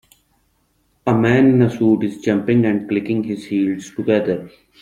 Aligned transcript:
A 1.05 1.13
man 1.13 1.45
in 1.47 1.61
a 1.61 1.69
suit 1.69 2.03
is 2.03 2.17
jumping 2.21 2.65
and 2.65 2.89
clicking 2.89 3.21
his 3.23 3.45
heels 3.45 3.91
together. 3.91 4.49